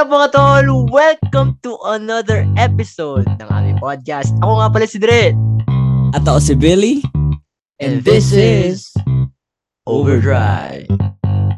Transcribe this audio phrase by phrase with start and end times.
[0.00, 0.68] What up mga tol?
[0.88, 4.32] Welcome to another episode ng aming podcast.
[4.40, 5.36] Ako nga pala si Dre.
[6.16, 7.04] At ako si Billy.
[7.76, 8.88] And this is
[9.84, 10.88] Overdrive.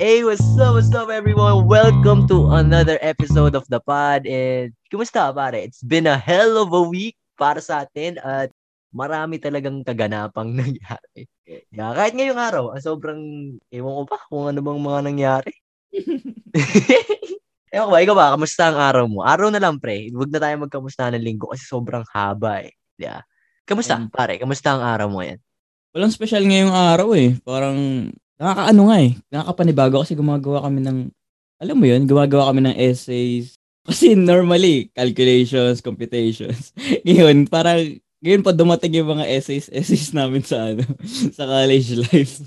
[0.02, 1.70] Hey, what's up, what's up everyone?
[1.70, 4.26] Welcome to another episode of the pod.
[4.26, 5.62] And kumusta pare?
[5.62, 8.50] It's been a hell of a week para sa atin at
[8.90, 11.30] marami talagang kaganapang nangyari.
[11.46, 13.22] Yeah, kahit ngayong araw, ah, sobrang,
[13.70, 15.54] ewan ko pa kung ano bang mga nangyari.
[17.72, 19.24] ewan ko ba, ikaw ba, kamusta ang araw mo?
[19.24, 20.12] Araw na lang, pre.
[20.12, 22.76] Huwag na tayo magkamusta ng linggo kasi sobrang haba eh.
[23.00, 23.24] Yeah.
[23.64, 24.36] Kamusta, Um, pare?
[24.36, 25.40] Kamusta ang araw mo yan?
[25.96, 27.36] Walang special ngayong araw eh.
[27.40, 29.12] Parang nakakaano nga eh.
[29.32, 30.98] Nakakapanibago kasi gumagawa kami ng,
[31.62, 33.56] alam mo yun, gumagawa kami ng essays.
[33.88, 36.70] Kasi normally, calculations, computations.
[37.06, 40.86] ngayon, parang, ngayon pa dumating yung mga essays, essays namin sa ano,
[41.36, 42.46] sa college life.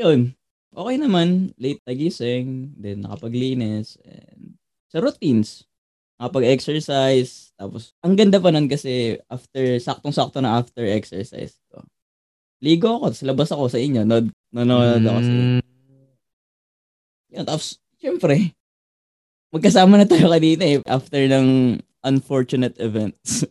[0.00, 0.32] yun.
[0.72, 1.52] Okay naman.
[1.60, 4.56] Late nagising, then nakapaglinis, and
[4.90, 5.64] sa routines.
[6.20, 11.80] Nakapag-exercise, tapos, ang ganda pa nun kasi after, saktong-sakto na after exercise ko.
[12.60, 15.46] Ligo ako, tapos labas ako sa inyo, nod, nanonood ako sa inyo.
[15.64, 16.12] Mm,
[17.30, 18.52] Yun, tapos, syempre,
[19.54, 23.48] magkasama na tayo kanina eh, after ng unfortunate events.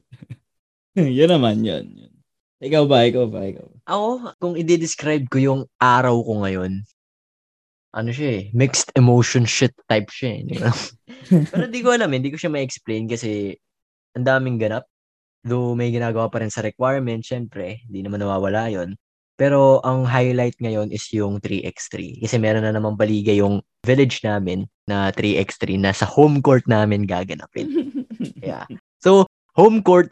[1.00, 2.14] yun naman, yun, yun.
[2.60, 3.78] Ikaw ba, ikaw ba, ikaw ba?
[3.88, 6.84] Ako, kung i-describe ko yung araw ko ngayon,
[7.90, 10.42] ano siya eh, mixed emotion shit type siya eh.
[10.45, 10.70] di ba?
[11.54, 13.54] Pero di ko alam, eh, hindi ko siya ma-explain kasi
[14.14, 14.86] ang daming ganap.
[15.42, 19.00] Though may ginagawa pa rin sa requirement, syempre, di naman nawawala yon.
[19.40, 22.20] Pero ang highlight ngayon is yung 3x3.
[22.20, 27.08] Kasi meron na namang baliga yung village namin na 3x3 na sa home court namin
[27.08, 27.72] gaganapin.
[28.40, 28.67] Yeah.
[29.00, 30.12] So, home court,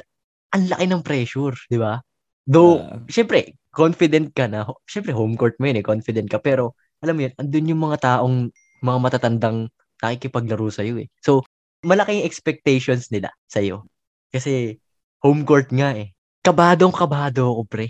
[0.55, 1.99] ang laki ng pressure, di ba?
[2.47, 3.03] Though, Ah.
[3.11, 4.63] syempre, confident ka na.
[4.87, 6.39] Syempre, home court mo yun eh, confident ka.
[6.39, 6.71] Pero,
[7.03, 8.49] alam mo yun, andun yung mga taong,
[8.81, 9.69] mga matatandang
[10.01, 11.07] nakikipaglaro sa'yo eh.
[11.21, 11.41] So,
[11.85, 13.85] malaking expectations nila sa'yo.
[14.29, 14.77] Kasi,
[15.21, 16.13] home court nga eh.
[16.45, 17.87] Kabadong kabado ako, pre.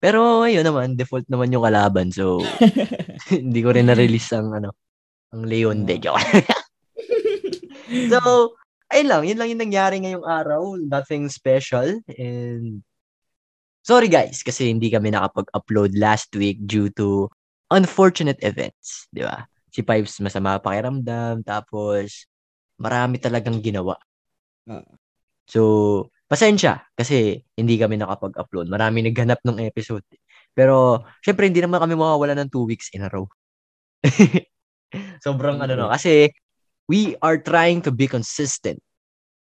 [0.00, 2.08] Pero, ayun naman, default naman yung kalaban.
[2.12, 2.40] So,
[3.32, 4.72] hindi ko rin na-release ang, ano,
[5.32, 6.00] ang Leon de.
[6.00, 6.20] Joke.
[8.12, 8.20] so,
[8.92, 9.22] ayun lang.
[9.28, 10.80] Yun lang yung nangyari ngayong araw.
[10.80, 12.00] Nothing special.
[12.16, 12.80] And,
[13.84, 17.28] sorry guys, kasi hindi kami nakapag-upload last week due to
[17.70, 19.06] unfortunate events.
[19.08, 19.46] Di ba?
[19.70, 21.46] Si Pipes masama pakiramdam.
[21.46, 22.26] Tapos,
[22.76, 23.96] marami talagang ginawa.
[24.66, 24.84] Ah.
[25.50, 28.70] So, pasensya kasi hindi kami nakapag-upload.
[28.70, 30.06] Marami naghanap ng episode.
[30.54, 33.26] Pero, syempre, hindi naman kami mawawala ng two weeks in a row.
[35.26, 35.86] Sobrang ano no.
[35.90, 36.30] Kasi,
[36.90, 38.82] we are trying to be consistent.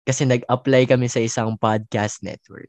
[0.04, 2.68] Kasi nag-apply kami sa isang podcast network.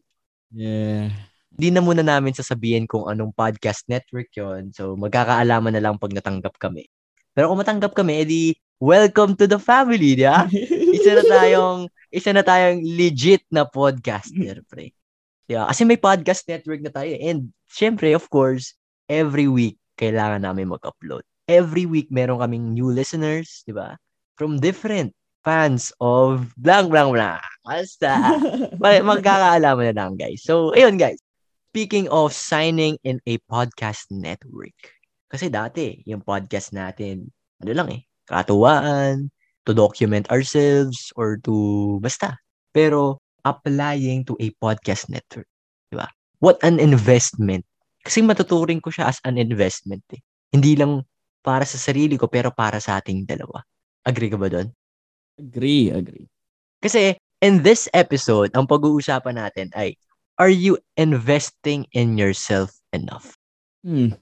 [0.51, 1.11] Yeah.
[1.55, 6.13] Hindi na muna namin sasabihin kung anong podcast network yon So, magkakaalaman na lang pag
[6.13, 6.85] natanggap kami.
[7.33, 8.41] Pero kung matanggap kami, edi
[8.79, 10.47] welcome to the family, di ba?
[10.97, 14.95] isa na tayong isa na tayong legit na podcaster, pre.
[15.49, 17.09] Yeah, kasi may podcast network na tayo.
[17.17, 18.77] And syempre, of course,
[19.09, 21.25] every week kailangan namin mag-upload.
[21.49, 23.97] Every week meron kaming new listeners, di ba?
[24.37, 27.41] From different fans of blank blank blank.
[27.65, 28.37] Basta.
[28.83, 30.45] Mag- magkakaalaman na lang, guys.
[30.45, 31.19] So, ayun, guys.
[31.69, 34.73] Speaking of signing in a podcast network.
[35.29, 37.29] Kasi dati, yung podcast natin,
[37.61, 39.29] ano lang eh, katuwaan,
[39.69, 42.41] to document ourselves, or to, basta.
[42.73, 45.45] Pero, applying to a podcast network.
[45.93, 46.09] Di ba?
[46.41, 47.69] What an investment.
[48.01, 50.21] Kasi matuturing ko siya as an investment eh.
[50.49, 51.05] Hindi lang
[51.45, 53.61] para sa sarili ko, pero para sa ating dalawa.
[54.09, 54.73] Agree ka ba doon?
[55.39, 56.27] agree, agree.
[56.83, 59.95] Kasi in this episode, ang pag-uusapan natin ay,
[60.39, 63.35] are you investing in yourself enough?
[63.83, 64.15] Hmm.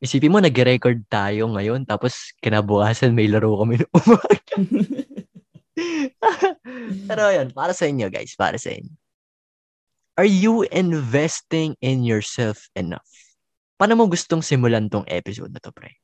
[0.00, 4.42] Isipin mo, nag-record tayo ngayon, tapos kinabukasan may laro kami ng umaga.
[7.08, 8.94] Pero yun, para sa inyo guys, para sa inyo.
[10.18, 13.06] Are you investing in yourself enough?
[13.78, 15.94] Paano mo gustong simulan tong episode na to, pre?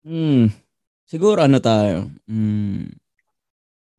[0.00, 0.48] Hmm.
[1.04, 2.08] Siguro ano tayo?
[2.24, 2.88] Hmm.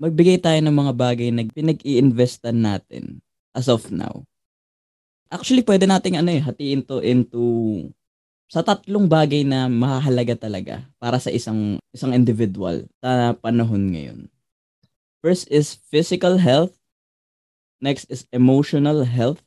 [0.02, 3.22] Magbigay tayo ng mga bagay na pinag-i-investan natin
[3.54, 4.26] as of now.
[5.36, 7.44] Actually, pwede nating ano eh, hatiin to into
[8.48, 14.20] sa tatlong bagay na mahahalaga talaga para sa isang isang individual sa panahon ngayon.
[15.20, 16.72] First is physical health,
[17.84, 19.44] next is emotional health,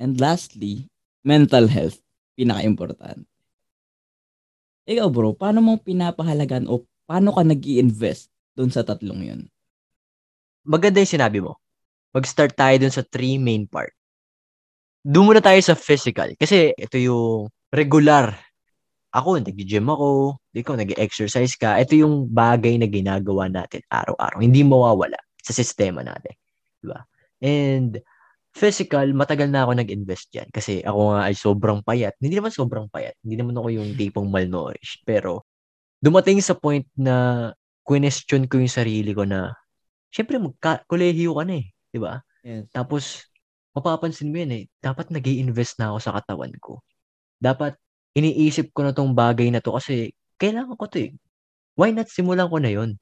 [0.00, 0.88] and lastly,
[1.20, 2.00] mental health.
[2.38, 3.26] Pinaka-importante.
[4.88, 9.40] Ikaw bro, paano mo pinapahalagan o paano ka nag invest doon sa tatlong yun?
[10.62, 11.58] Maganda yung sinabi mo.
[12.14, 13.97] Mag-start tayo dun sa three main part.
[15.08, 16.36] Doon muna tayo sa physical.
[16.36, 18.36] Kasi ito yung regular
[19.08, 21.80] ako, nag-gym ako, ikaw, nag-exercise ka.
[21.80, 24.44] Ito yung bagay na ginagawa natin araw-araw.
[24.44, 26.36] Hindi mawawala sa sistema natin.
[26.84, 27.08] Diba?
[27.40, 28.04] And
[28.52, 30.48] physical, matagal na ako nag-invest dyan.
[30.52, 32.20] Kasi ako nga ay sobrang payat.
[32.20, 33.16] Hindi naman sobrang payat.
[33.24, 35.08] Hindi naman ako yung tipong malnourished.
[35.08, 35.48] Pero,
[36.04, 37.48] dumating sa point na
[37.80, 39.56] question ko yung sarili ko na,
[40.12, 41.66] syempre, magka-kolehiyo ka na eh.
[41.88, 42.20] Diba?
[42.44, 42.68] Yes.
[42.76, 43.27] Tapos,
[43.78, 46.82] mapapansin mo yan eh, dapat nag invest na ako sa katawan ko.
[47.38, 47.78] Dapat,
[48.18, 50.10] iniisip ko na tong bagay na to kasi
[50.42, 51.12] kailangan ko to eh.
[51.78, 52.98] Why not simulan ko na yon?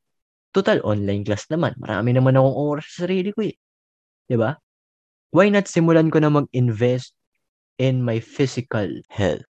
[0.53, 1.73] Total, online class naman.
[1.81, 3.57] Marami naman akong oras sa sarili ko eh.
[3.57, 4.29] ba?
[4.29, 4.51] Diba?
[5.33, 7.17] Why not simulan ko na mag-invest
[7.81, 9.45] in my physical health?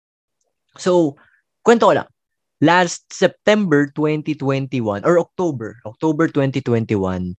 [0.77, 1.17] So,
[1.65, 2.09] kwento ko lang.
[2.63, 7.37] Last September 2021 or October, October 2021,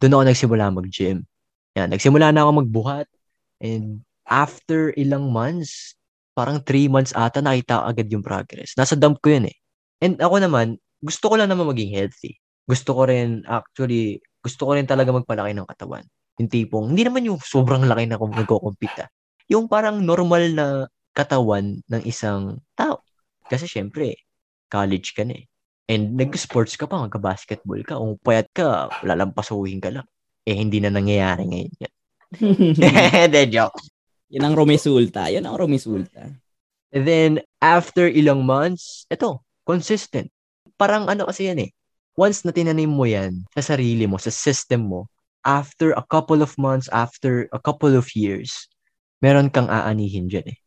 [0.00, 1.28] doon ako nagsimula mag-gym.
[1.76, 3.11] Yan, nagsimula na ako magbuhat
[3.62, 5.94] and after ilang months,
[6.34, 8.74] parang 3 months ata nakita agad yung progress.
[8.74, 9.56] Nasa dump ko yun eh.
[10.02, 12.36] And ako naman, gusto ko lang naman maging healthy.
[12.66, 16.02] Gusto ko rin, actually, gusto ko rin talaga magpalaki ng katawan.
[16.42, 19.10] Yung tipong, hindi naman yung sobrang laki na kung nagko-compete ah.
[19.50, 20.66] Yung parang normal na
[21.12, 23.04] katawan ng isang tao.
[23.46, 24.16] Kasi syempre,
[24.72, 25.44] college ka na eh.
[25.92, 28.00] And nag-sports ka pa, magka-basketball ka.
[28.00, 30.06] Kung payat ka, lalampasuhin ka lang.
[30.48, 31.94] Eh, hindi na nangyayari ngayon yan.
[33.32, 33.78] De joke.
[34.32, 35.28] Yan ang rumisulta.
[35.28, 36.32] Yan ang rumisulta.
[36.92, 37.30] And then,
[37.60, 40.28] after ilang months, ito, consistent.
[40.76, 41.70] Parang ano kasi yan eh.
[42.16, 45.08] Once na tinanim mo yan sa sarili mo, sa system mo,
[45.44, 48.68] after a couple of months, after a couple of years,
[49.24, 50.58] meron kang aanihin dyan eh.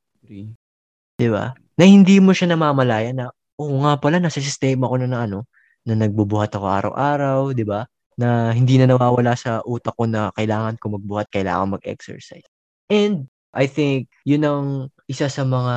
[1.16, 1.54] Di ba?
[1.78, 3.30] Na hindi mo siya namamalaya na,
[3.62, 5.46] oo oh, nga pala, nasa sistema ko na na ano,
[5.86, 7.86] na nagbubuhat ako araw-araw, di ba?
[8.16, 12.48] Na hindi na nawawala sa utak ko na kailangan ko magbuhat, kailangan mag-exercise.
[12.88, 14.68] And I think yun ang
[15.08, 15.76] isa sa mga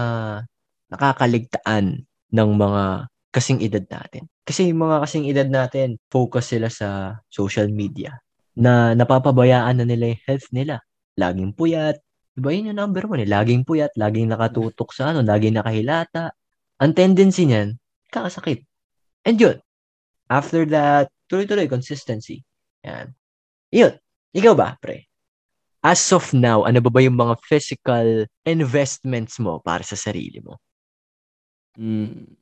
[0.91, 2.83] nakakaligtaan ng mga
[3.35, 4.27] kasing edad natin.
[4.43, 8.17] Kasi yung mga kasing edad natin, focus sila sa social media
[8.59, 10.83] na napapabayaan na nila yung health nila.
[11.15, 12.01] Laging puyat.
[12.35, 13.29] Diba yun yung number one eh.
[13.29, 16.33] Laging puyat, laging nakatutok sa ano, laging nakahilata.
[16.81, 17.77] Ang tendency niyan,
[18.11, 18.65] kakasakit.
[19.27, 19.59] And yun,
[20.31, 22.43] after that, tuloy-tuloy, consistency.
[22.83, 23.13] Yan.
[23.71, 23.93] Yun.
[24.33, 25.09] Ikaw ba, pre?
[25.83, 30.59] as of now, ano ba ba yung mga physical investments mo para sa sarili mo?
[31.79, 32.35] Mm.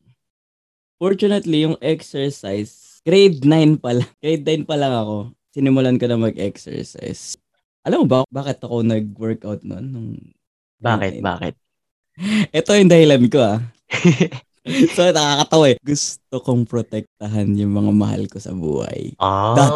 [0.96, 4.08] Fortunately, yung exercise, grade 9 pa lang.
[4.24, 5.36] Grade 9 pa lang ako.
[5.52, 7.36] Sinimulan ko na mag-exercise.
[7.84, 9.86] Alam mo ba, bakit ako nag-workout noon?
[9.92, 10.10] Nung
[10.80, 11.20] bakit?
[11.20, 11.54] Bakit?
[12.58, 13.60] Ito yung dahilan ko ah.
[14.96, 15.76] so, nakakatawa eh.
[15.78, 19.14] Gusto kong protektahan yung mga mahal ko sa buhay.
[19.22, 19.54] Ah.
[19.54, 19.72] That,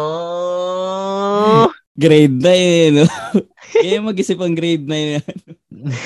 [1.95, 3.05] grade 9 no?
[3.83, 5.37] Kaya mag-isip ang grade 9 yan.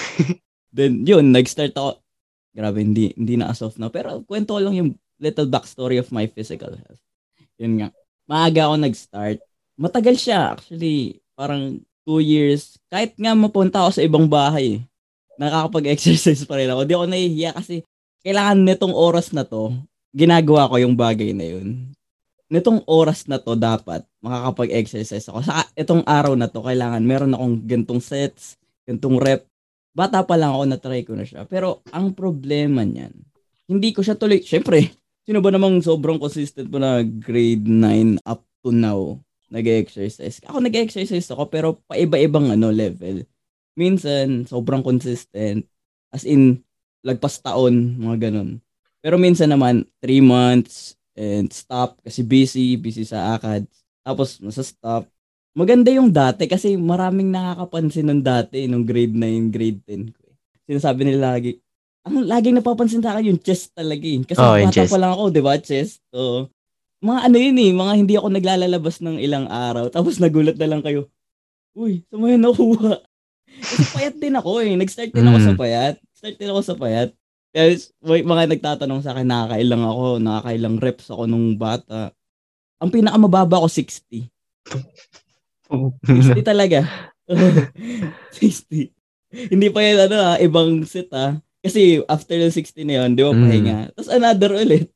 [0.75, 2.03] Then, yun, nag-start ako.
[2.55, 3.89] Grabe, hindi, hindi na as of now.
[3.89, 4.89] Pero kwento lang yung
[5.19, 7.01] little backstory of my physical health.
[7.57, 7.87] Yun nga.
[8.27, 9.39] Maaga ako nag-start.
[9.79, 11.19] Matagal siya, actually.
[11.35, 12.77] Parang two years.
[12.91, 14.83] Kahit nga mapunta ako sa ibang bahay,
[15.41, 16.81] nakakapag-exercise pa rin ako.
[16.83, 17.83] Di ako nahihiya kasi
[18.25, 19.77] kailangan nitong oras na to,
[20.11, 21.95] ginagawa ko yung bagay na yun
[22.49, 25.41] nitong oras na to dapat makakapag-exercise ako.
[25.41, 29.49] Sa itong araw na to, kailangan meron akong gantong sets, gantong rep.
[29.95, 31.47] Bata pa lang ako, na-try ko na siya.
[31.47, 33.15] Pero ang problema niyan,
[33.65, 34.43] hindi ko siya tuloy.
[34.43, 34.93] Syempre,
[35.25, 39.17] sino ba namang sobrang consistent mo na grade 9 up to now
[39.49, 40.43] nag-exercise?
[40.45, 43.25] Ako nag-exercise ako pero paiba-ibang ano level.
[43.75, 45.65] Minsan, sobrang consistent.
[46.13, 46.61] As in,
[47.05, 48.57] lagpas taon, mga ganun.
[49.05, 53.63] Pero minsan naman, 3 months, and stop kasi busy, busy sa akad.
[54.03, 55.07] Tapos nasa stop.
[55.55, 60.21] Maganda yung dati kasi maraming nakakapansin nung dati, nung grade 9, grade 10 ko.
[60.27, 60.35] Eh.
[60.67, 61.55] Sinasabi nila lagi,
[62.05, 64.19] ang laging napapansin sa akin yung chest talaga eh.
[64.27, 66.03] Kasi oh, bata pa lang ako, di ba, chest?
[66.11, 66.51] So,
[66.99, 69.87] mga ano yun eh, mga hindi ako naglalalabas ng ilang araw.
[69.89, 71.07] Tapos nagulat na lang kayo,
[71.73, 72.99] uy, sa mo yun nakuha?
[73.63, 74.75] Kasi payat din ako eh.
[74.75, 75.31] Nag-start din mm.
[75.31, 75.95] ako sa payat.
[76.15, 77.11] Start din ako sa payat.
[77.51, 82.15] Yes, may mga nagtatanong sa akin, nakakailang ako, nakakailang reps ako nung bata.
[82.79, 84.23] Ang pinakamababa ko, 60.
[85.67, 86.87] 60 talaga.
[88.39, 88.91] 60.
[89.51, 91.35] Hindi pa yan, ano ah, ibang set ah.
[91.59, 93.41] Kasi after yung 60 na yun, di ba, mm.
[93.43, 93.77] pahinga.
[93.95, 94.87] Tapos another ulit.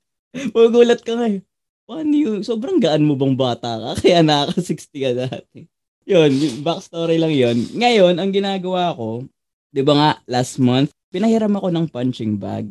[0.56, 1.44] Magulat ka nga eh.
[1.84, 2.40] Paano yun?
[2.48, 3.92] Sobrang gaan mo bang bata ka?
[4.04, 5.60] Kaya nakaka-60 ka dati.
[6.08, 6.32] Yun,
[6.64, 7.58] backstory lang yun.
[7.76, 9.28] Ngayon, ang ginagawa ko,
[9.72, 12.70] di ba nga, last month, pinahiram ako ng punching bag.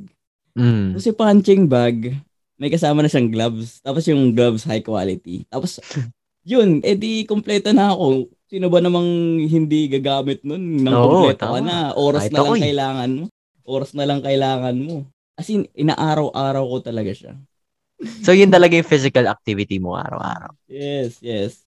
[0.59, 0.99] Mm.
[0.99, 2.15] Kasi punching bag,
[2.59, 3.79] may kasama na siyang gloves.
[3.83, 5.47] Tapos yung gloves high quality.
[5.47, 5.79] Tapos,
[6.51, 8.31] yun, edi kompleto na ako.
[8.49, 10.83] Sino ba namang hindi gagamit nun?
[10.83, 11.93] Nang Oo, kompleto ka na.
[11.95, 12.63] Oras Kahit na lang eh.
[12.67, 13.25] kailangan mo.
[13.69, 15.05] Oras na lang kailangan mo.
[15.39, 17.35] As in, inaaraw-araw ko talaga siya.
[18.23, 20.55] So, yun talaga yung physical activity mo araw-araw.
[20.71, 21.67] Yes, yes.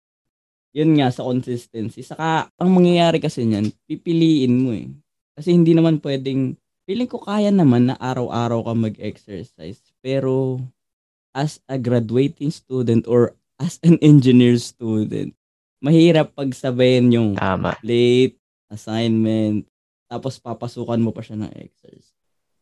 [0.75, 2.03] Yun nga, sa consistency.
[2.03, 4.91] Saka, ang mangyayari kasi niyan, pipiliin mo eh.
[5.37, 6.57] Kasi hindi naman pwedeng,
[6.89, 9.85] feeling ko kaya naman na araw-araw ka mag-exercise.
[10.01, 10.65] Pero,
[11.37, 15.37] as a graduating student or as an engineer student,
[15.85, 17.77] mahirap pagsabayin yung Tama.
[17.85, 18.41] late,
[18.73, 19.69] assignment,
[20.09, 22.17] tapos papasukan mo pa siya ng exercise.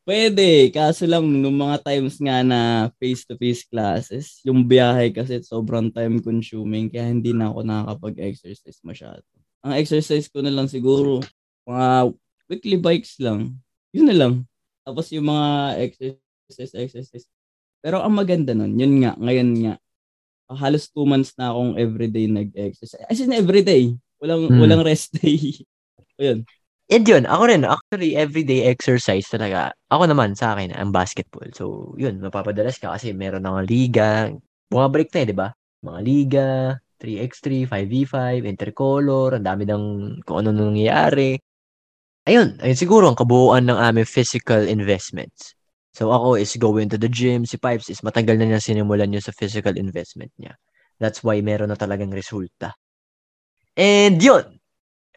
[0.04, 6.20] Pwede, kaso lang nung mga times nga na face-to-face classes, yung biyahe kasi sobrang time
[6.20, 9.24] consuming kaya hindi na ako nakakapag-exercise masyado.
[9.64, 11.24] Ang exercise ko na lang siguro,
[11.64, 12.12] mga
[12.48, 13.58] weekly bikes lang.
[13.94, 14.34] Yun na lang.
[14.84, 15.46] Tapos yung mga
[15.80, 17.26] exercise, exercise.
[17.80, 19.74] Pero ang maganda nun, yun nga, ngayon nga,
[20.54, 23.04] halos two months na akong everyday nag-exercise.
[23.08, 23.96] As in everyday.
[24.20, 24.60] Walang, Hmm.
[24.60, 25.36] walang rest day.
[26.20, 26.44] Ayun.
[26.92, 29.72] And yun, ako rin, actually, everyday exercise talaga.
[29.88, 31.48] Ako naman, sa akin, ang basketball.
[31.56, 34.28] So, yun, mapapadalas ka kasi meron nga liga.
[34.68, 35.48] Bumabalik na eh, di ba?
[35.80, 36.48] Mga liga,
[37.00, 39.84] 3x3, 5v5, intercolor, ang dami ng
[40.28, 41.40] kung ano nangyayari.
[42.24, 45.52] Ayun, ayun siguro ang kabuuan ng aming physical investments.
[45.92, 47.44] So, ako is going to the gym.
[47.44, 50.56] Si Pipes is matagal na niya sinimulan yun sa physical investment niya.
[50.98, 52.72] That's why meron na talagang resulta.
[53.76, 54.58] And yun,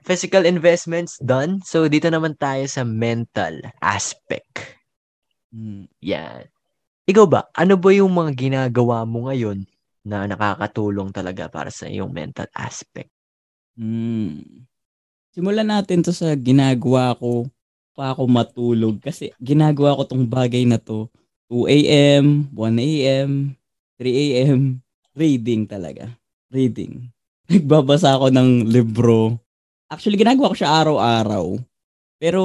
[0.04, 1.64] physical investments done.
[1.64, 4.78] So, dito naman tayo sa mental aspect.
[5.50, 5.88] Hmm.
[6.04, 6.46] Yan.
[7.08, 9.64] Ikaw ba, ano ba yung mga ginagawa mo ngayon
[10.04, 13.10] na nakakatulong talaga para sa iyong mental aspect?
[13.80, 14.68] Hmm.
[15.38, 17.46] Simulan natin to sa ginagawa ko
[17.94, 21.06] pa ako matulog kasi ginagawa ko tong bagay na to
[21.54, 23.54] 2 a.m., 1 a.m.,
[24.02, 24.82] 3 a.m.
[25.14, 26.10] reading talaga.
[26.50, 27.14] Reading.
[27.54, 29.38] Nagbabasa ako ng libro.
[29.94, 31.62] Actually, ginagawa ko siya araw-araw.
[32.18, 32.42] Pero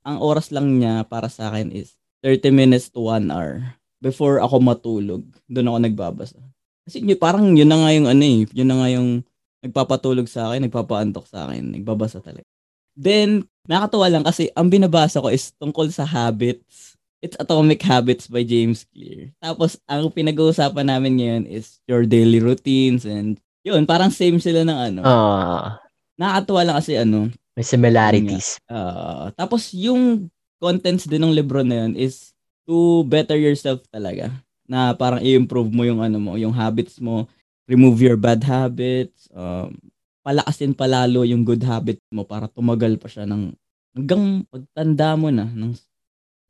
[0.00, 4.56] ang oras lang niya para sa akin is 30 minutes to 1 hour before ako
[4.56, 5.20] matulog.
[5.52, 6.40] Doon ako nagbabasa.
[6.88, 9.20] Kasi parang yun na nga yung ano eh, yun na nga yung
[9.62, 12.44] nagpapatulog sa akin, nagpapaantok sa akin, nagbabasa talaga.
[12.92, 16.98] Then, nakakatuwa lang kasi ang binabasa ko is tungkol sa habits.
[17.22, 19.30] It's Atomic Habits by James Clear.
[19.38, 24.78] Tapos, ang pinag-uusapan namin ngayon is your daily routines and yun, parang same sila ng
[24.90, 25.00] ano.
[25.06, 25.78] Ah,
[26.18, 28.58] Nakakatuwa lang kasi ano, may similarities.
[28.66, 30.26] ah, tapos yung
[30.58, 32.34] contents din ng libro na yun is
[32.66, 34.34] to better yourself talaga.
[34.66, 37.30] Na parang i-improve mo yung ano mo, yung habits mo,
[37.66, 39.78] remove your bad habits, um,
[40.22, 43.54] palakasin palalo yung good habit mo para tumagal pa siya ng
[43.98, 45.46] hanggang pagtanda mo na.
[45.50, 45.74] Ng,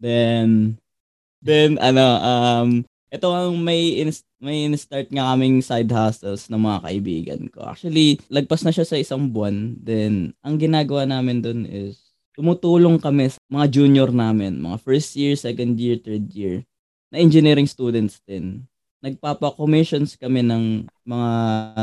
[0.00, 0.76] then,
[1.40, 2.70] then ano, um,
[3.12, 7.68] ito ang may in- may in-start nga kaming side hustles ng mga kaibigan ko.
[7.68, 9.76] Actually, lagpas na siya sa isang buwan.
[9.76, 12.00] Then, ang ginagawa namin dun is
[12.32, 16.64] tumutulong kami sa mga junior namin, mga first year, second year, third year,
[17.12, 18.64] na engineering students din.
[19.02, 21.30] Nagpapa-commissions kami ng mga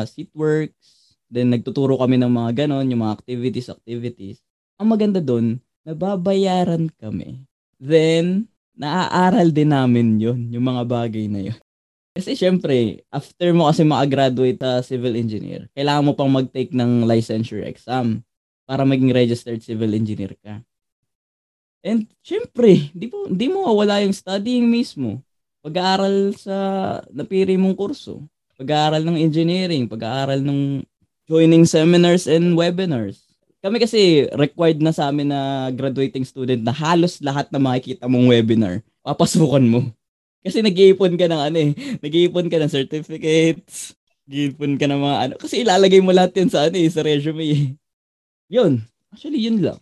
[0.08, 4.40] seat works, then nagtuturo kami ng mga ganon, yung mga activities, activities.
[4.80, 7.44] Ang maganda dun, nababayaran kami.
[7.76, 8.48] Then,
[8.80, 11.60] naaaral din namin yun, yung mga bagay na yun.
[12.16, 17.64] Kasi syempre, after mo kasi makagraduate sa civil engineer, kailangan mo pang mag-take ng licensure
[17.64, 18.24] exam
[18.64, 20.64] para maging registered civil engineer ka.
[21.80, 25.24] And syempre, di mo, di mo wala yung studying mismo.
[25.60, 26.56] Pag-aaral sa
[27.12, 28.24] napiri mong kurso.
[28.56, 30.84] Pag-aaral ng engineering, pag-aaral ng
[31.28, 33.30] joining seminars and webinars.
[33.60, 38.32] Kami kasi required na sa amin na graduating student na halos lahat na makikita mong
[38.32, 39.80] webinar, papasukan mo.
[40.48, 43.92] Kasi nag-iipon ka ng ano eh, nag-iipon ka ng certificates,
[44.24, 47.44] nag-iipon ka ng mga ano, kasi ilalagay mo lahat yan sa ano eh, sa resume
[47.44, 47.63] eh.
[48.48, 48.80] Yun,
[49.12, 49.75] actually yun lang.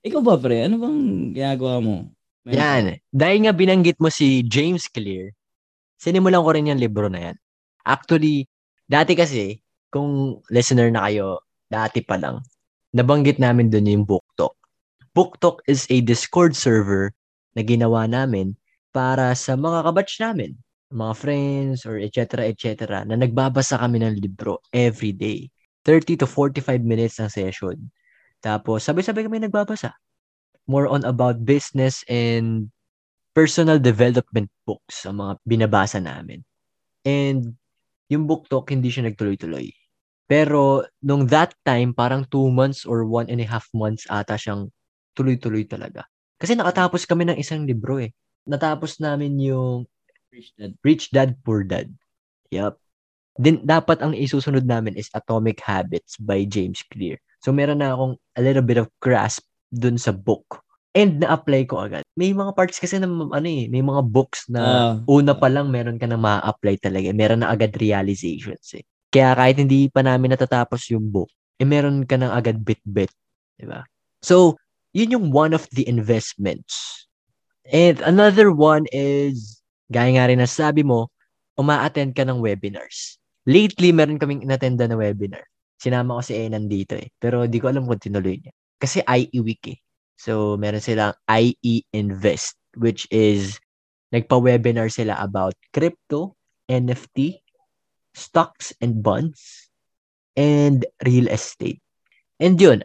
[0.00, 1.00] Ikaw ba pre, ano bang
[1.36, 2.08] ginagawa mo?
[2.44, 2.60] Mental?
[2.60, 2.84] Yan.
[3.12, 5.32] Dahil nga binanggit mo si James Clear,
[6.00, 7.36] sinimulan ko rin yung libro na yan.
[7.84, 8.48] Actually,
[8.88, 9.60] dati kasi,
[9.92, 12.40] kung listener na kayo, dati pa lang,
[12.96, 14.56] nabanggit namin doon yung BookTok.
[15.12, 17.12] BookTok is a Discord server
[17.58, 18.54] na ginawa namin
[18.94, 20.54] para sa mga kabatch namin,
[20.90, 22.46] mga friends or etc.
[22.46, 23.02] etc.
[23.06, 25.50] na nagbabasa kami ng libro every day.
[25.84, 27.76] 30 to 45 minutes ang session.
[28.40, 29.96] Tapos sabay-sabay kami nagbabasa.
[30.68, 32.68] More on about business and
[33.32, 36.42] personal development books ang mga binabasa namin.
[37.06, 37.54] And
[38.10, 39.70] yung book talk, hindi siya nagtuloy-tuloy.
[40.30, 44.70] Pero nung that time, parang two months or one and a half months ata siyang
[45.18, 46.06] tuloy-tuloy talaga.
[46.38, 48.14] Kasi nakatapos kami ng isang libro eh.
[48.46, 49.86] Natapos namin yung
[50.30, 50.72] Rich Dad.
[50.86, 51.90] Rich Dad, Poor Dad.
[52.54, 52.78] Yup.
[53.34, 57.18] Din, dapat ang isusunod namin is Atomic Habits by James Clear.
[57.42, 60.62] So meron na akong a little bit of grasp dun sa book.
[60.90, 62.02] And na-apply ko agad.
[62.18, 65.70] may mga parts kasi na ano eh, may mga books na Ah, una pa lang
[65.70, 67.14] meron ka na ma-apply talaga.
[67.14, 68.82] Meron na agad realizations eh.
[69.14, 71.30] Kaya kahit hindi pa namin natatapos yung book,
[71.62, 73.10] eh meron ka na agad bit-bit.
[73.54, 73.86] Di ba?
[74.18, 74.58] So,
[74.90, 77.06] yun yung one of the investments.
[77.70, 81.06] And another one is, gaya nga rin na sabi mo,
[81.54, 83.18] uma-attend ka ng webinars.
[83.46, 85.46] Lately, meron kaming inattenda na webinar.
[85.80, 87.08] Sinama ko si Enan dito eh.
[87.16, 88.52] Pero di ko alam kung tinuloy niya.
[88.80, 89.78] Kasi IE Week eh.
[90.16, 93.60] So, meron silang IE Invest, which is
[94.12, 96.36] nagpa-webinar sila about crypto,
[96.68, 97.40] NFT,
[98.12, 99.70] stocks and bonds,
[100.36, 101.80] and real estate.
[102.40, 102.84] And yun,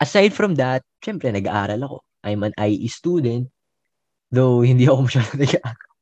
[0.00, 1.98] aside from that, syempre nag-aaral ako.
[2.24, 3.48] I'm an IE student,
[4.32, 5.92] though hindi ako masyado nag-aaral.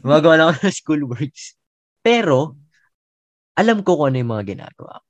[0.00, 1.58] Gumagawa lang ako ng school works.
[2.00, 2.56] Pero,
[3.54, 5.03] alam ko kung ano yung mga ginagawa ko.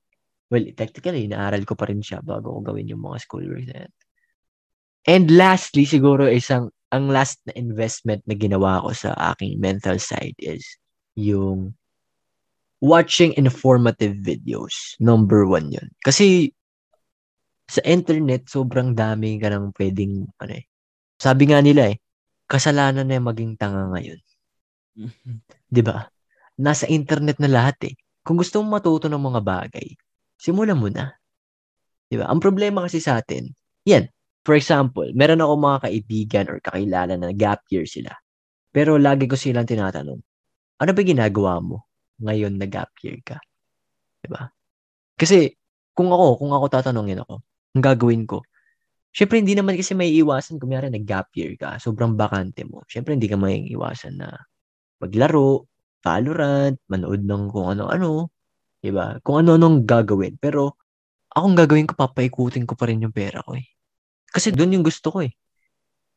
[0.53, 3.85] Well, technically, inaaral ko pa rin siya bago ko gawin yung mga school works na
[3.85, 3.93] yan.
[5.05, 10.37] And lastly, siguro isang, ang last na investment na ginawa ko sa aking mental side
[10.41, 10.65] is
[11.17, 11.73] yung
[12.81, 14.97] watching informative videos.
[15.01, 15.89] Number one yun.
[16.05, 16.53] Kasi
[17.65, 20.65] sa internet, sobrang dami ka nang pwedeng, ano eh.
[21.17, 21.97] Sabi nga nila eh,
[22.45, 24.21] kasalanan na maging tanga ngayon.
[25.69, 26.07] 'Di ba?
[26.61, 27.95] Nasa internet na lahat eh.
[28.23, 29.87] Kung gusto mong matuto ng mga bagay,
[30.39, 31.15] simulan mo na.
[32.09, 32.29] 'Di ba?
[32.29, 33.49] Ang problema kasi sa atin,
[33.87, 34.09] yan.
[34.45, 38.13] For example, meron ako mga kaibigan or kakilala na gap year sila.
[38.73, 40.21] Pero lagi ko silang tinatanong,
[40.81, 41.89] ano ba ginagawa mo
[42.21, 43.39] ngayon na gap year ka?
[44.23, 44.49] 'Di ba?
[45.17, 45.51] Kasi
[45.95, 47.41] kung ako, kung ako tatanungin ako,
[47.77, 48.43] ang gagawin ko,
[49.15, 50.59] Siyempre, hindi naman kasi may iwasan.
[50.59, 52.83] Mayroon nag-gap year ka, sobrang bakante mo.
[52.91, 54.27] Siyempre, hindi ka may iwasan na
[54.99, 55.67] maglaro,
[56.05, 58.29] Valorant, manood ng kung ano-ano.
[58.85, 59.17] Diba?
[59.25, 60.37] Kung ano-anong gagawin.
[60.37, 60.77] Pero,
[61.33, 63.65] akong gagawin ko, papaikutin ko pa rin yung pera ko eh.
[64.29, 65.33] Kasi doon yung gusto ko eh.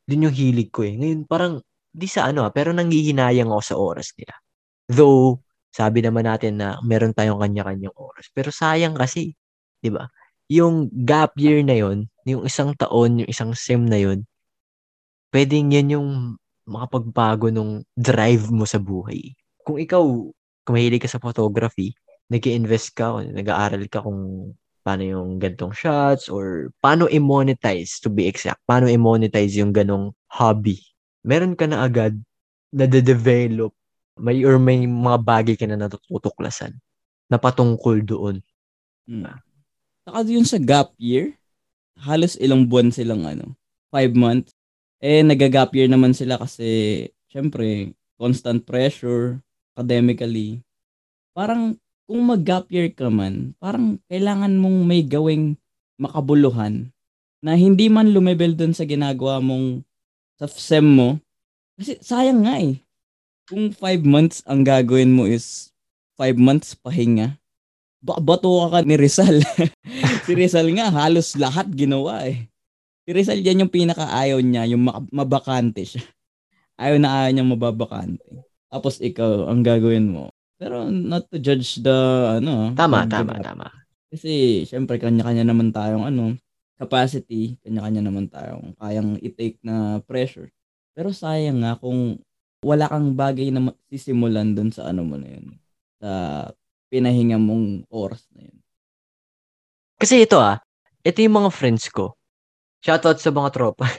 [0.05, 0.93] Doon yung hilig ko eh.
[0.93, 4.37] Ngayon, parang, di sa ano ah, pero nanghihinayang ako sa oras nila.
[4.85, 5.41] Though,
[5.73, 8.29] sabi naman natin na meron tayong kanya-kanyang oras.
[8.29, 9.33] Pero sayang kasi,
[9.81, 10.05] di ba?
[10.45, 14.29] Yung gap year na yon yung isang taon, yung isang sem na yun,
[15.33, 16.09] pwedeng yan yung
[16.69, 19.33] makapagbago nung drive mo sa buhay.
[19.65, 20.05] Kung ikaw,
[20.65, 21.97] kung mahilig ka sa photography,
[22.29, 24.53] nag invest ka, nag-aaral ka kung
[24.85, 28.61] paano yung gantong shots or paano i-monetize to be exact.
[28.63, 30.79] Paano i-monetize yung ganong hobby.
[31.25, 32.15] Meron ka na agad
[32.69, 33.73] na de-develop
[34.19, 36.75] may or may mga bagay ka na natutuklasan
[37.31, 38.35] na patungkol doon.
[39.07, 39.39] Hmm.
[40.03, 41.39] Saka yun sa gap year,
[41.97, 43.55] halos ilang buwan silang ano,
[43.89, 44.51] five months.
[44.99, 49.39] Eh, nag-gap year naman sila kasi, syempre, constant pressure,
[49.71, 50.59] academically.
[51.31, 55.53] Parang, kung mag-gap year ka man, parang kailangan mong may gawing
[56.01, 56.89] makabuluhan
[57.37, 59.85] na hindi man lumebel dun sa ginagawa mong
[60.41, 61.09] sa SEM mo.
[61.77, 62.81] Kasi sayang nga eh.
[63.45, 65.69] Kung five months ang gagawin mo is
[66.17, 67.37] five months pahinga,
[68.01, 69.45] baka bato ka ni Rizal.
[70.25, 72.49] si Rizal nga, halos lahat ginawa eh.
[73.05, 74.81] Si Rizal yan yung pinaka-ayaw niya, yung
[75.13, 76.01] mabakante siya.
[76.73, 78.25] Ayaw na ayaw niya mababakante.
[78.65, 80.33] Tapos ikaw, ang gagawin mo.
[80.59, 81.97] Pero not to judge the,
[82.43, 82.75] ano.
[82.75, 83.67] Tama, tama, the, tama.
[84.11, 86.35] Kasi, syempre, kanya-kanya naman tayong, ano,
[86.79, 90.47] capacity, kanya-kanya naman tayong kayang i-take na pressure.
[90.95, 92.23] Pero sayang nga kung
[92.63, 95.59] wala kang bagay na sisimulan dun sa ano mo na yun.
[95.99, 96.09] Sa
[96.87, 98.57] pinahinga mong oras na yun.
[99.99, 100.63] Kasi ito ah,
[101.03, 102.15] ito yung mga friends ko.
[102.79, 103.91] Shoutout sa mga tropa.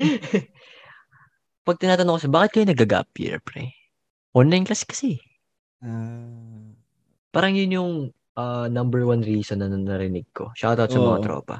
[1.68, 3.76] Pag tinatanong ko sa bakit kayo nag-gap year, pre?
[4.32, 5.20] Online class kasi.
[5.84, 6.72] Uh...
[7.34, 7.92] Parang yun yung
[8.38, 10.54] uh, number one reason na narinig ko.
[10.54, 11.56] Shoutout sa mga tropa.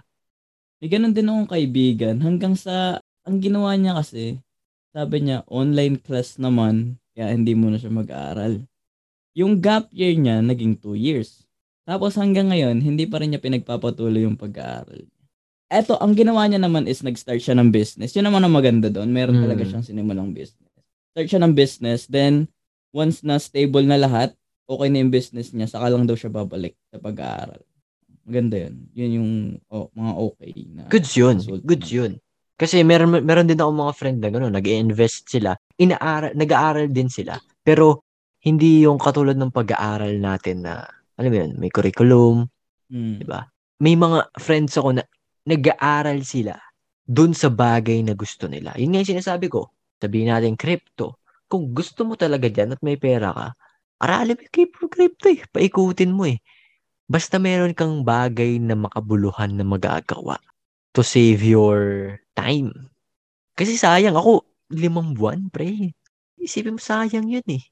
[0.78, 2.22] May ganun din akong kaibigan.
[2.22, 4.38] Hanggang sa, ang ginawa niya kasi,
[4.94, 8.62] sabi niya, online class naman, kaya hindi mo na siya mag-aaral.
[9.34, 11.42] Yung gap year niya, naging 2 years.
[11.82, 15.04] Tapos hanggang ngayon, hindi pa rin niya pinagpapatuloy yung pag-aaral.
[15.72, 18.14] Eto, ang ginawa niya naman is nag-start siya ng business.
[18.14, 19.10] Yun naman ang maganda doon.
[19.10, 19.44] Meron hmm.
[19.48, 20.70] talaga siyang sinimulang business.
[21.10, 22.46] Start siya ng business, then
[22.94, 24.30] once na stable na lahat,
[24.70, 27.60] okay na yung business niya, saka lang daw siya babalik sa pag-aaral.
[28.24, 28.74] Maganda yun.
[28.96, 29.30] Yun yung
[29.68, 30.82] oh, mga okay na.
[30.88, 31.36] Goods yun.
[31.66, 32.12] Goods yun.
[32.54, 37.34] Kasi meron, meron din ako mga friend na gano'n, nag-invest sila, inaaral, nag-aaral din sila.
[37.66, 38.06] Pero
[38.46, 40.86] hindi yung katulad ng pag-aaral natin na,
[41.18, 42.46] alam mo yun, may curriculum,
[42.94, 43.18] hmm.
[43.18, 43.42] di ba?
[43.82, 45.04] May mga friends ako na
[45.44, 46.54] nag-aaral sila
[47.04, 48.72] dun sa bagay na gusto nila.
[48.78, 49.74] Yun nga yung sinasabi ko.
[49.98, 51.23] Sabihin natin crypto.
[51.54, 53.54] Kung gusto mo talaga dyan at may pera ka,
[54.02, 55.38] aralin mo yung crypto eh.
[55.54, 56.42] Paikutin mo eh.
[57.06, 60.42] Basta meron kang bagay na makabuluhan na magagawa
[60.90, 62.90] to save your time.
[63.54, 64.42] Kasi sayang ako,
[64.74, 65.94] limang buwan, pre.
[66.42, 67.62] Isipin mo sayang yun eh.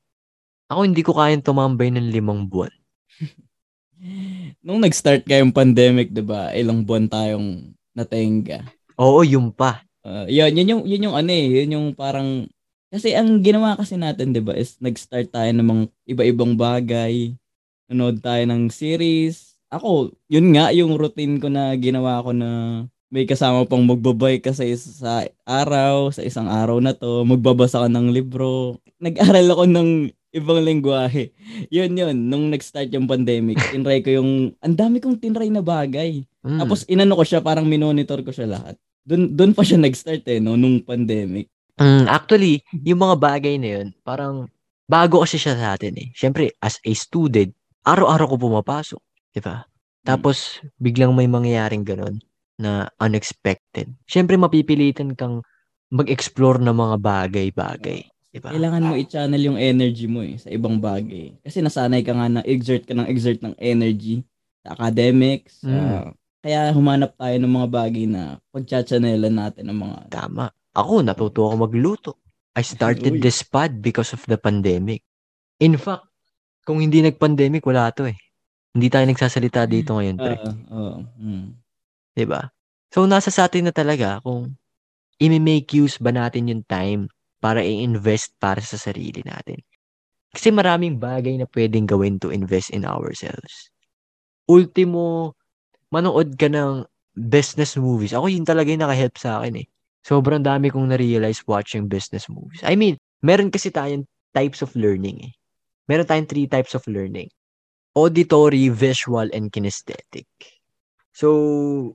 [0.70, 2.70] Ako hindi ko kayang tumambay ng limang buwan.
[4.62, 6.54] Nung nag-start kayong pandemic, 'di ba?
[6.54, 8.62] Ilang buwan tayong natenga.
[8.94, 9.82] Oo, yung pa.
[10.06, 12.46] Uh, yun, yun yung yun yung ano eh, yun yung parang
[12.92, 17.32] kasi ang ginawa kasi natin, 'di ba, is nag-start tayo ng mga iba-ibang bagay.
[17.88, 19.56] Nanood tayo ng series.
[19.72, 24.72] Ako, yun nga yung routine ko na ginawa ko na may kasama pang magbabay kasi
[24.76, 28.80] sa araw, sa isang araw na to, magbabasa ka ng libro.
[29.00, 29.88] Nag-aral ako ng
[30.32, 31.28] ibang lengguwahe.
[31.76, 36.24] Yun yun, nung nag-start yung pandemic, tinry ko yung, ang dami kong tinry na bagay.
[36.40, 36.64] Mm.
[36.64, 38.80] Tapos inano ko siya, parang minonitor ko siya lahat.
[39.04, 41.51] Doon doon pa siya nag-start eh, no, nung pandemic.
[41.80, 44.48] Mm, actually, yung mga bagay na yun, parang
[44.84, 46.08] bago kasi siya sa atin eh.
[46.12, 47.52] Siyempre, as a student,
[47.88, 49.02] araw-araw ko pumapasok.
[49.32, 49.64] Di ba?
[49.64, 50.06] Mm.
[50.06, 52.20] Tapos, biglang may mangyayaring ganun
[52.60, 53.88] na unexpected.
[54.04, 55.40] Siyempre, mapipilitan kang
[55.92, 58.00] mag-explore ng mga bagay-bagay.
[58.32, 58.48] Diba?
[58.48, 61.36] Kailangan mo i-channel yung energy mo eh, sa ibang bagay.
[61.44, 64.24] Kasi nasanay ka nga na exert ka ng exert ng energy
[64.64, 65.60] sa academics.
[65.60, 65.76] Mm.
[65.76, 66.08] Uh,
[66.40, 69.98] kaya humanap tayo ng mga bagay na pagchachanelan natin ng mga...
[70.08, 70.48] Tama.
[70.72, 72.10] Ako, natuto ako magluto.
[72.52, 75.04] I started this pod because of the pandemic.
[75.60, 76.04] In fact,
[76.64, 78.16] kung hindi nag-pandemic, wala to eh.
[78.72, 80.36] Hindi tayo nagsasalita dito ngayon, pre.
[80.36, 81.46] Uh, uh, mm.
[82.16, 82.48] 'Di ba?
[82.92, 84.56] So nasa sa atin na talaga kung
[85.20, 87.08] i-make use ba natin yung time
[87.40, 89.60] para i-invest para sa sarili natin.
[90.32, 93.68] Kasi maraming bagay na pwedeng gawin to invest in ourselves.
[94.48, 95.36] Ultimo,
[95.92, 98.16] manood ka ng business movies.
[98.16, 99.66] Ako yun talaga yung nakahelp sa akin eh.
[100.02, 102.62] Sobrang dami kong na-realize watching business movies.
[102.66, 105.32] I mean, meron kasi tayong types of learning eh.
[105.86, 107.30] Meron tayong three types of learning.
[107.94, 110.26] Auditory, visual, and kinesthetic.
[111.12, 111.94] So,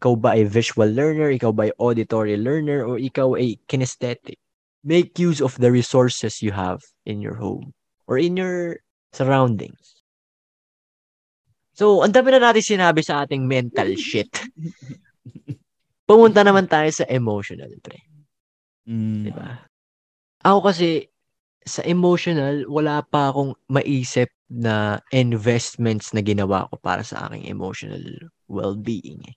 [0.00, 4.38] ikaw ba ay visual learner, ikaw ba ay auditory learner, o ikaw ay kinesthetic?
[4.84, 7.72] make use of the resources you have in your home
[8.06, 8.76] or in your
[9.16, 10.04] surroundings.
[11.74, 14.30] So, ang dami na natin sinabi sa ating mental shit.
[16.04, 18.04] Pumunta naman tayo sa emotional, pre.
[18.84, 19.32] Mm.
[19.32, 19.64] Diba?
[20.44, 21.08] Ako kasi,
[21.64, 28.04] sa emotional, wala pa akong maisip na investments na ginawa ko para sa aking emotional
[28.52, 29.24] well-being.
[29.24, 29.36] Eh.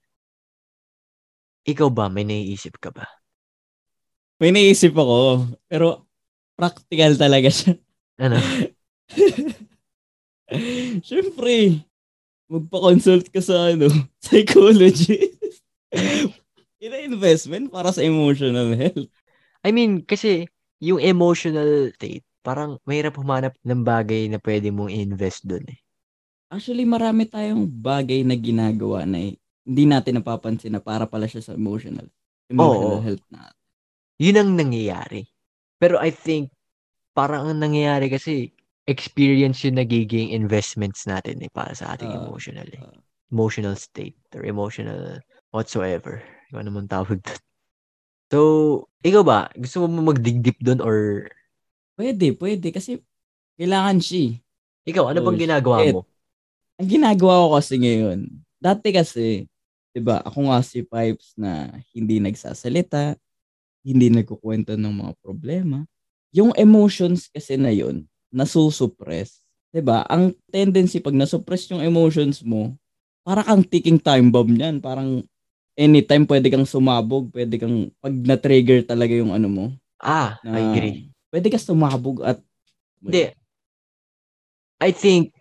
[1.72, 3.08] Ikaw ba, may naiisip ka ba?
[4.44, 6.04] May naisip ako, pero
[6.60, 7.80] practical talaga siya.
[8.20, 8.38] Ano?
[11.08, 11.88] Siyempre,
[12.52, 13.88] magpa-consult ka sa ano,
[14.24, 15.40] psychologist.
[16.78, 19.10] Ina-investment para sa emotional health.
[19.66, 20.46] I mean, kasi
[20.78, 25.80] yung emotional state, parang mahirap humanap ng bagay na pwede mong invest doon eh.
[26.54, 29.36] Actually, marami tayong bagay na ginagawa na eh,
[29.68, 32.08] hindi natin napapansin na para pala siya sa emotional.
[32.48, 33.04] Emotional Oo.
[33.04, 33.52] health na.
[34.22, 35.28] Yun ang nangyayari.
[35.82, 36.54] Pero I think,
[37.18, 38.54] parang ang nangyayari kasi,
[38.88, 42.80] experience yung nagiging investments natin eh, para sa ating uh, emotional eh.
[42.80, 45.20] Uh, emotional state or emotional
[45.52, 46.24] whatsoever.
[46.48, 47.42] Kung ano man tawag doon.
[48.28, 48.40] So,
[49.04, 49.40] ikaw ba?
[49.56, 51.28] Gusto mo magdigdip doon or...
[51.96, 52.76] Pwede, pwede.
[52.76, 53.00] Kasi
[53.56, 54.38] kailangan siya.
[54.88, 55.96] Ikaw, ano so, bang ginagawa shit.
[55.96, 56.02] mo?
[56.78, 58.20] Ang ginagawa ko kasi ngayon,
[58.62, 59.50] dati kasi,
[59.92, 63.18] 'di ba, ako nga si Pipes na hindi nagsasalita,
[63.82, 65.84] hindi nagkukwento ng mga problema.
[66.32, 69.42] Yung emotions kasi na yun, nasusuppress.
[69.74, 70.06] 'Di ba?
[70.06, 72.78] Ang tendency pag nasuppress yung emotions mo,
[73.26, 74.80] para kang ticking time bomb niyan.
[74.80, 75.26] Parang
[75.78, 79.66] anytime pwede kang sumabog, pwede kang, pag na-trigger talaga yung ano mo.
[80.02, 80.96] Ah, na, I agree.
[81.30, 82.42] Pwede ka sumabog at...
[82.98, 83.30] Hindi.
[84.82, 85.38] I think,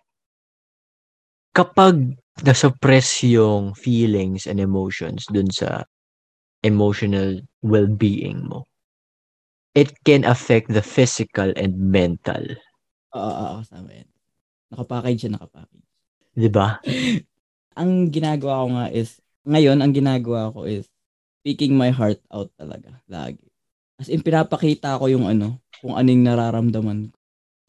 [1.57, 2.13] kapag
[2.45, 5.89] nasuppress yung feelings and emotions dun sa
[6.61, 8.69] emotional well-being mo,
[9.73, 12.41] it can affect the physical and mental.
[13.13, 14.09] Oo, oo, kasama yan.
[14.73, 15.85] Nakapackage siya, nakapackage.
[16.37, 16.77] Di ba?
[17.81, 20.85] ang ginagawa ko nga is, ngayon, ang ginagawa ko is,
[21.41, 23.47] speaking my heart out talaga, lagi.
[23.95, 27.17] As in, pinapakita ko yung ano, kung anong nararamdaman ko.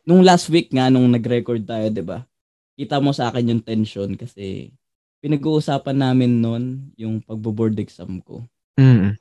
[0.08, 2.26] Nung last week nga, nung nag-record tayo, di ba?
[2.74, 4.74] Kita mo sa akin yung tension kasi
[5.22, 6.64] pinag-uusapan namin noon
[6.98, 8.42] yung pagbo-board exam ko.
[8.78, 9.18] Mm.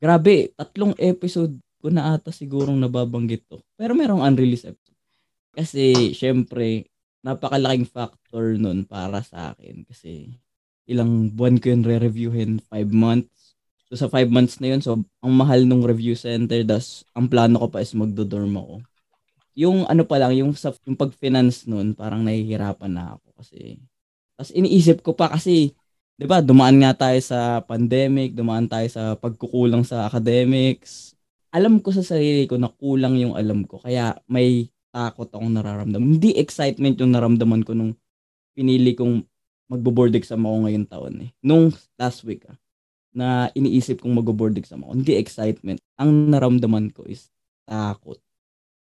[0.00, 3.60] Grabe, tatlong episode ko na ata sigurong nababanggit to.
[3.76, 4.98] Pero merong unreleased episode.
[5.52, 6.88] Kasi, syempre,
[7.20, 9.84] napakalaking factor nun para sa akin.
[9.84, 10.40] Kasi,
[10.90, 12.58] ilang buwan ko yun re-reviewin?
[12.66, 13.54] Five months.
[13.86, 17.62] So, sa five months na yun, so, ang mahal nung review center, das ang plano
[17.62, 18.74] ko pa is magdo-dorm ako.
[19.54, 23.78] Yung ano pa lang, yung, sa, yung pag-finance nun, parang nahihirapan na ako kasi,
[24.38, 25.74] tapos iniisip ko pa kasi,
[26.20, 31.16] 'di ba, dumaan nga tayo sa pandemic, dumaan tayo sa pagkukulang sa academics.
[31.48, 36.20] Alam ko sa sarili ko na kulang yung alam ko kaya may takot akong nararamdaman.
[36.20, 37.96] Hindi excitement yung naramdaman ko nung
[38.52, 39.24] pinili kong
[39.70, 41.30] magbo-board exam ako ngayong taon eh.
[41.46, 42.58] Nung last week ah,
[43.14, 44.98] na iniisip kong magbo-board exam ako.
[44.98, 45.78] Hindi excitement.
[45.94, 47.30] Ang naramdaman ko is
[47.62, 48.18] takot.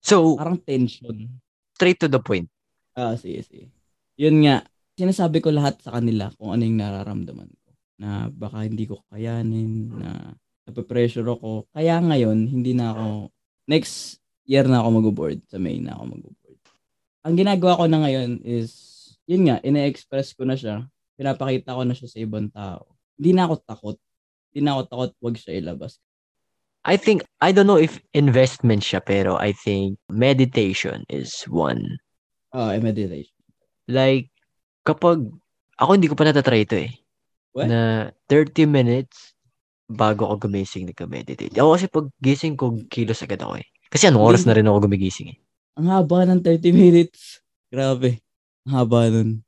[0.06, 1.42] So, Parang tension.
[1.74, 2.46] straight to the point.
[2.94, 3.74] Ah, sige, sige.
[4.16, 4.62] Yun nga,
[4.94, 7.70] sinasabi ko lahat sa kanila kung ano yung nararamdaman ko.
[7.98, 10.38] Na baka hindi ko kayanin, na
[10.70, 11.66] nape-pressure ako.
[11.74, 13.34] Kaya ngayon, hindi na ako,
[13.66, 15.42] next year na ako mag-board.
[15.50, 16.60] Sa May na ako mag-board.
[17.26, 18.95] Ang ginagawa ko na ngayon is,
[19.26, 20.86] yun nga, ina-express ko na siya.
[21.18, 22.94] Pinapakita ko na siya sa ibang tao.
[23.18, 23.98] Hindi na ako takot.
[24.54, 25.98] Hindi na ako takot, wag siya ilabas.
[26.86, 31.98] I think, I don't know if investment siya, pero I think meditation is one.
[32.54, 33.34] Ah, uh, meditation.
[33.90, 34.30] Like,
[34.86, 35.26] kapag,
[35.82, 36.94] ako hindi ko pa natatry ito eh.
[37.58, 37.68] What?
[37.74, 39.34] Na 30 minutes
[39.90, 41.58] bago ako gumising nagka-meditate.
[41.58, 43.68] Ako kasi pag gising ko, kilos agad ako eh.
[43.90, 45.38] Kasi anong oras na rin ako gumigising eh.
[45.82, 47.42] Ang haba ng 30 minutes.
[47.74, 48.25] Grabe.
[48.66, 49.46] Haba nun.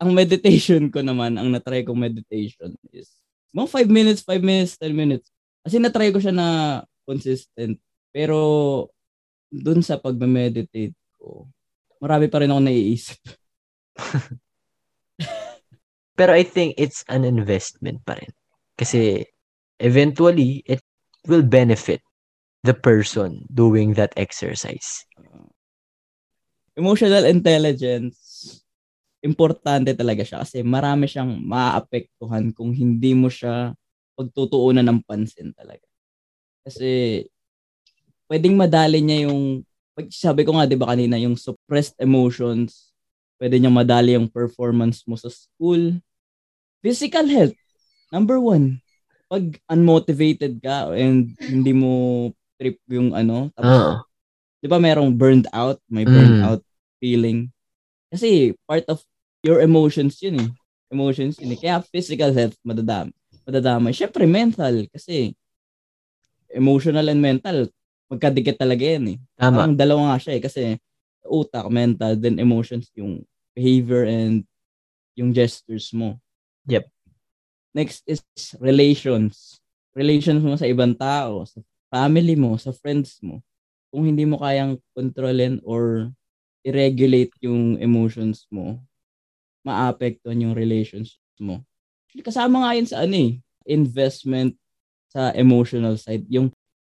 [0.00, 3.12] Ang meditation ko naman, ang natry kong meditation is
[3.54, 5.26] mga 5 minutes, 5 minutes, 10 minutes.
[5.62, 6.48] Kasi natry ko siya na
[7.06, 7.78] consistent.
[8.10, 8.38] Pero
[9.48, 11.46] dun sa pag-meditate ko,
[12.02, 13.20] marami pa rin ako naiisip.
[16.18, 18.30] Pero I think it's an investment pa rin.
[18.74, 19.22] Kasi
[19.78, 20.82] eventually, it
[21.26, 22.02] will benefit
[22.66, 25.06] the person doing that exercise.
[26.74, 28.18] Emotional intelligence,
[29.24, 33.72] importante talaga siya kasi marami siyang maapektuhan kung hindi mo siya
[34.14, 35.82] pagtutuunan ng pansin talaga.
[36.62, 37.24] Kasi
[38.28, 39.64] pwedeng madali niya yung
[40.12, 42.92] sabi ko nga 'di ba kanina yung suppressed emotions,
[43.40, 45.98] pwede niya madali yung performance mo sa school.
[46.84, 47.56] Physical health,
[48.12, 48.78] number one.
[49.32, 51.90] Pag unmotivated ka and hindi mo
[52.60, 53.96] trip yung ano, tapos, Uh,
[54.60, 56.12] 'di ba merong burned out, may Mm.
[56.12, 56.60] burned out
[57.00, 57.48] feeling.
[58.12, 59.00] Kasi part of
[59.44, 60.50] your emotions yun eh.
[60.88, 61.58] Emotions yun eh.
[61.60, 63.12] Kaya physical health madadami.
[63.44, 63.92] Madadamay.
[63.92, 65.36] Syempre mental kasi
[66.48, 67.68] emotional and mental
[68.08, 69.18] magkadikit talaga yan eh.
[69.36, 69.68] tama.
[69.68, 70.62] Parang dalawa nga siya eh kasi
[71.28, 73.24] utak, mental, then emotions yung
[73.56, 74.44] behavior and
[75.16, 76.20] yung gestures mo.
[76.68, 76.88] Yep.
[77.74, 78.22] Next is
[78.60, 79.58] relations.
[79.96, 81.58] Relations mo sa ibang tao, sa
[81.90, 83.40] family mo, sa friends mo.
[83.90, 86.10] Kung hindi mo kayang kontrolin or
[86.66, 88.82] i-regulate yung emotions mo,
[89.64, 91.64] maapektuhan yung relations mo.
[92.06, 93.32] Actually, kasama nga yun sa ano eh,
[93.66, 94.54] investment
[95.10, 96.28] sa emotional side.
[96.28, 96.52] Yung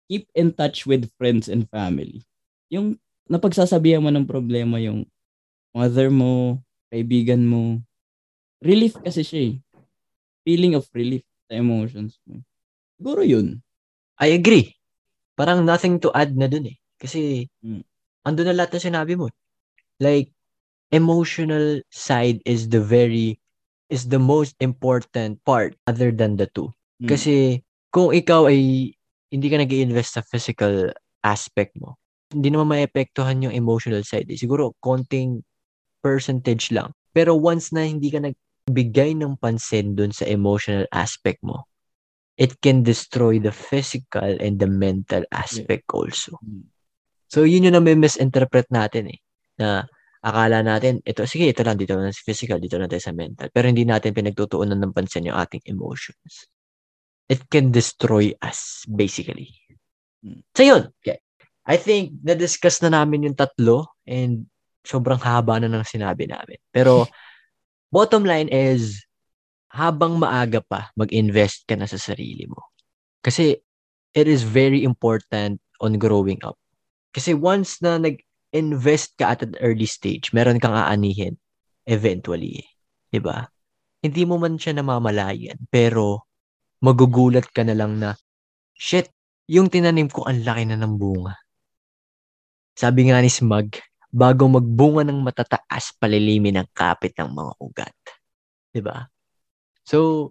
[0.07, 2.23] keep in touch with friends and family.
[2.73, 2.97] Yung
[3.29, 5.05] napagsasabihan mo ng problema yung
[5.73, 6.61] mother mo,
[6.93, 7.81] kaibigan mo.
[8.65, 9.55] Relief kasi siya eh.
[10.45, 12.41] Feeling of relief sa emotions mo.
[12.97, 13.61] Siguro yun.
[14.19, 14.75] I agree.
[15.39, 16.77] Parang nothing to add na dun eh.
[16.99, 17.85] Kasi, Mm.
[18.27, 19.31] andun na lahat na sinabi mo.
[20.03, 20.35] Like,
[20.91, 23.41] emotional side is the very,
[23.89, 26.73] is the most important part other than the two.
[27.03, 27.09] Mm.
[27.09, 28.93] Kasi, kung ikaw ay
[29.29, 30.93] hindi ka nag invest sa physical
[31.25, 31.97] aspect mo,
[32.33, 34.29] hindi naman maepektuhan yung emotional side.
[34.37, 35.45] Siguro, konting
[36.05, 36.93] percentage lang.
[37.13, 41.65] Pero once na hindi ka nagbigay ng pansin dun sa emotional aspect mo,
[42.39, 46.39] it can destroy the physical and the mental aspect also.
[46.41, 46.69] Mm.
[47.29, 49.21] So, yun yung na misinterpret natin eh.
[49.61, 49.85] Na
[50.23, 53.49] akala natin, ito, sige, ito lang, dito lang sa physical, dito lang tayo sa mental.
[53.55, 56.51] Pero hindi natin pinagtutuunan ng pansin yung ating emotions.
[57.31, 59.55] It can destroy us, basically.
[60.25, 60.43] Hmm.
[60.57, 60.91] So, yun.
[61.01, 61.23] Okay.
[61.69, 64.49] I think, na-discuss na namin yung tatlo and
[64.83, 66.59] sobrang haba na ng sinabi namin.
[66.73, 67.07] Pero,
[67.95, 69.05] bottom line is,
[69.69, 72.73] habang maaga pa, mag-invest ka na sa sarili mo.
[73.21, 73.55] Kasi,
[74.17, 76.59] it is very important on growing up.
[77.15, 78.01] Kasi once na
[78.53, 81.37] nag-invest ka at an early stage, meron kang aanihin
[81.85, 82.65] eventually.
[83.21, 83.49] ba?
[84.01, 86.29] Hindi mo man siya namamalayan, pero
[86.85, 88.15] magugulat ka na lang na,
[88.77, 89.11] shit,
[89.49, 91.35] yung tinanim ko ang laki na ng bunga.
[92.79, 93.75] Sabi nga ni Smug,
[94.13, 97.97] bago magbunga ng matataas, palilimin ang kapit ng mga ugat.
[98.79, 99.09] ba?
[99.83, 100.31] So,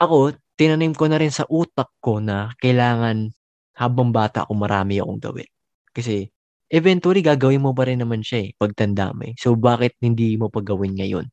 [0.00, 3.30] ako, tinanim ko na rin sa utak ko na kailangan
[3.76, 5.50] habang bata ako marami akong gawin.
[5.92, 6.26] Kasi
[6.72, 9.34] eventually gagawin mo pa rin naman siya eh pagtanda mo eh.
[9.38, 11.26] So bakit hindi mo pa gawin ngayon?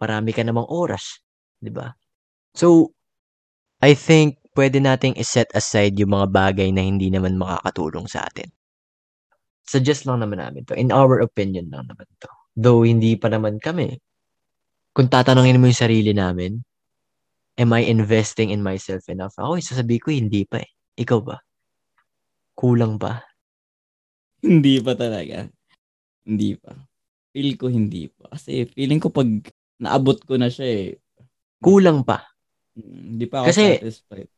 [0.00, 1.20] Marami ka namang oras,
[1.62, 1.92] 'di ba?
[2.56, 2.92] So
[3.82, 8.48] I think pwede nating i-set aside yung mga bagay na hindi naman makakatulong sa atin.
[9.64, 10.76] Suggest lang naman namin to.
[10.76, 12.30] In our opinion lang naman to.
[12.52, 13.96] Though hindi pa naman kami.
[14.92, 16.60] Kung tatanungin mo yung sarili namin,
[17.56, 19.32] am I investing in myself enough?
[19.40, 20.70] Ako, sasabihin ko, hindi pa eh.
[21.00, 21.40] Ikaw ba?
[22.52, 23.24] Kulang ba?
[24.42, 25.46] Hindi pa talaga.
[26.26, 26.74] Hindi pa.
[27.32, 28.34] Feel ko hindi pa.
[28.34, 29.26] Kasi feeling ko pag
[29.78, 30.88] naabot ko na siya eh.
[31.62, 32.26] Kulang pa.
[32.74, 34.30] mm, Hindi pa ako Kasi- satisfied.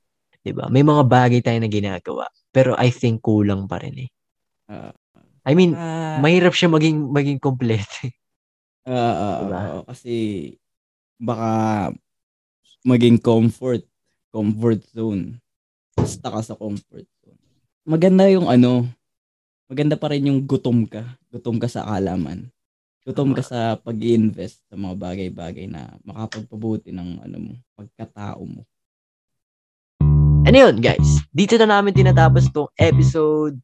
[0.45, 0.69] 'di ba?
[0.69, 4.11] May mga bagay tayo na ginagawa, pero I think kulang pa rin eh.
[4.69, 4.93] Ah.
[5.45, 7.89] I mean, Ah, mahirap siya maging maging complete.
[8.85, 9.57] ah, ah, Diba?
[9.57, 10.15] ah, kasi
[11.17, 11.51] baka
[12.85, 13.89] maging comfort,
[14.29, 15.41] comfort zone.
[15.97, 17.41] Basta ka sa comfort zone.
[17.89, 18.85] Maganda yung ano,
[19.75, 21.03] maganda pa rin yung gutom ka.
[21.35, 22.47] Gutom ka sa kaalaman.
[23.03, 28.63] Gutom ka sa pag invest sa mga bagay-bagay na makapagpabuti ng ano mo, pagkatao mo.
[30.47, 31.27] ano yun, guys?
[31.35, 33.59] Dito na namin tinatapos tong episode.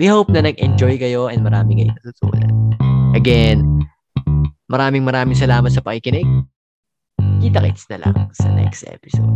[0.00, 2.72] We hope na nag-enjoy kayo and marami kayo natutunan.
[3.12, 3.84] Again,
[4.72, 6.24] maraming maraming salamat sa pakikinig.
[7.44, 9.28] Kita-kits na lang sa next episode.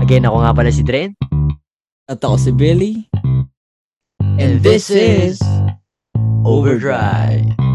[0.00, 1.12] Again, ako nga pala si Dren.
[2.08, 3.04] At ako si Billy.
[4.38, 5.40] And this is
[6.44, 7.65] Overdrive.